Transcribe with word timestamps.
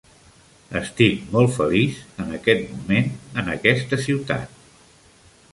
Estic 0.79 1.27
molt 1.35 1.53
feliç 1.57 2.01
en 2.25 2.33
aquest 2.39 2.67
moment, 2.73 3.13
en 3.43 3.55
aquesta 3.59 4.01
ciutat. 4.07 4.61